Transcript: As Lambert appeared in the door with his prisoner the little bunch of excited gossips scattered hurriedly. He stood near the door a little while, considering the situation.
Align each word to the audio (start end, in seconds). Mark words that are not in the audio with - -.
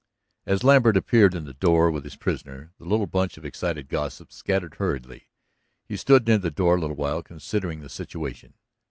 As 0.47 0.63
Lambert 0.63 0.97
appeared 0.97 1.35
in 1.35 1.45
the 1.45 1.53
door 1.53 1.91
with 1.91 2.05
his 2.05 2.15
prisoner 2.15 2.71
the 2.79 2.85
little 2.85 3.05
bunch 3.05 3.37
of 3.37 3.45
excited 3.45 3.87
gossips 3.87 4.35
scattered 4.35 4.73
hurriedly. 4.79 5.29
He 5.85 5.95
stood 5.95 6.25
near 6.25 6.39
the 6.39 6.49
door 6.49 6.77
a 6.77 6.81
little 6.81 6.95
while, 6.95 7.21
considering 7.21 7.81
the 7.81 7.87
situation. 7.89 8.55